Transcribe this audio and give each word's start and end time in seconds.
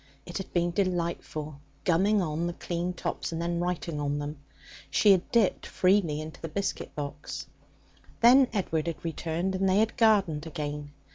It 0.25 0.39
had 0.39 0.51
been 0.51 0.71
delightful, 0.71 1.59
gumming 1.83 2.23
on 2.23 2.47
the 2.47 2.53
clean 2.53 2.91
tops, 2.91 3.31
and 3.31 3.39
then 3.39 3.59
writing 3.59 3.99
on 3.99 4.17
them. 4.17 4.39
She 4.89 5.11
had 5.11 5.29
dipped 5.31 5.67
freely 5.67 6.19
into 6.19 6.41
the 6.41 6.47
biscuit 6.49 6.95
box. 6.95 7.45
Then 8.19 8.47
Edward 8.51 8.87
had 8.87 9.05
returned, 9.05 9.53
and 9.53 9.69
they 9.69 9.77
had 9.77 9.97
gardened 9.97 10.47
again. 10.47 10.91